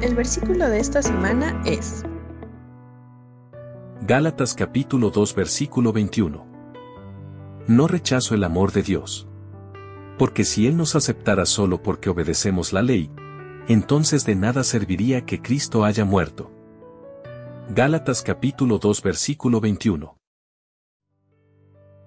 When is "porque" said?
10.16-10.44, 11.82-12.10